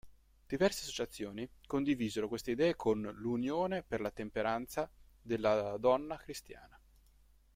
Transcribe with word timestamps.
Diverse 0.47 0.79
associazioni 0.81 1.47
condivisero 1.67 2.27
queste 2.27 2.49
idee 2.49 2.75
con 2.75 3.03
l'"Unione 3.03 3.83
per 3.83 4.01
la 4.01 4.09
temperanza 4.09 4.89
della 5.21 5.77
donna 5.77 6.17
cristiana". 6.17 6.79